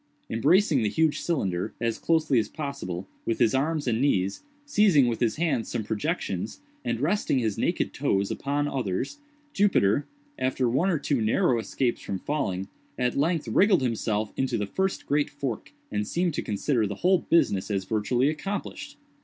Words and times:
Embracing 0.31 0.81
the 0.81 0.89
huge 0.89 1.19
cylinder, 1.21 1.75
as 1.79 1.99
closely 1.99 2.39
as 2.39 2.49
possible, 2.49 3.07
with 3.23 3.37
his 3.37 3.53
arms 3.53 3.87
and 3.87 4.01
knees, 4.01 4.41
seizing 4.65 5.05
with 5.05 5.19
his 5.19 5.35
hands 5.35 5.69
some 5.69 5.83
projections, 5.83 6.59
and 6.83 6.99
resting 6.99 7.37
his 7.37 7.55
naked 7.55 7.93
toes 7.93 8.31
upon 8.31 8.67
others, 8.67 9.19
Jupiter, 9.53 10.07
after 10.39 10.67
one 10.67 10.89
or 10.89 10.97
two 10.97 11.21
narrow 11.21 11.59
escapes 11.59 12.01
from 12.01 12.17
falling, 12.17 12.67
at 12.97 13.15
length 13.15 13.47
wriggled 13.47 13.83
himself 13.83 14.33
into 14.35 14.57
the 14.57 14.65
first 14.65 15.05
great 15.05 15.29
fork, 15.29 15.71
and 15.91 16.07
seemed 16.07 16.33
to 16.33 16.41
consider 16.41 16.87
the 16.87 16.95
whole 17.05 17.19
business 17.19 17.69
as 17.69 17.83
virtually 17.85 18.27
accomplished. 18.27 18.97